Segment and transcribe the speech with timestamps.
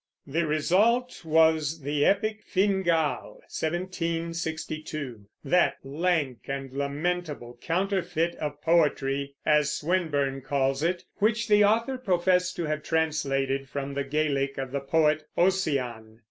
[0.25, 9.71] The result was the epic Fingal (1762), "that lank and lamentable counterfeit of poetry," as
[9.75, 14.79] Swinburne calls it, which the author professed to have translated from the Gaelic of the
[14.81, 16.17] poet Ossian.